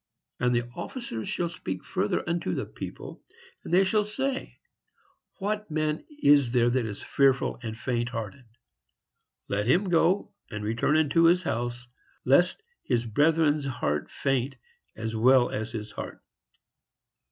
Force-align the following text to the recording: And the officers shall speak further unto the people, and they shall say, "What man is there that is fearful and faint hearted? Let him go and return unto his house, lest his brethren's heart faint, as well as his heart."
And 0.39 0.51
the 0.55 0.67
officers 0.75 1.29
shall 1.29 1.49
speak 1.49 1.85
further 1.85 2.27
unto 2.27 2.55
the 2.55 2.65
people, 2.65 3.21
and 3.63 3.71
they 3.71 3.83
shall 3.83 4.03
say, 4.03 4.57
"What 5.37 5.69
man 5.69 6.03
is 6.23 6.49
there 6.53 6.71
that 6.71 6.85
is 6.87 7.03
fearful 7.03 7.59
and 7.61 7.77
faint 7.77 8.09
hearted? 8.09 8.45
Let 9.47 9.67
him 9.67 9.89
go 9.89 10.33
and 10.49 10.63
return 10.63 10.97
unto 10.97 11.25
his 11.25 11.43
house, 11.43 11.87
lest 12.25 12.63
his 12.81 13.05
brethren's 13.05 13.65
heart 13.67 14.09
faint, 14.09 14.55
as 14.95 15.15
well 15.15 15.51
as 15.51 15.71
his 15.71 15.91
heart." 15.91 16.23